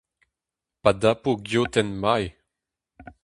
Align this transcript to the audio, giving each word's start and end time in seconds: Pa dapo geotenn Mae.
Pa 0.81 0.91
dapo 1.01 1.29
geotenn 1.47 1.89
Mae. 2.01 2.25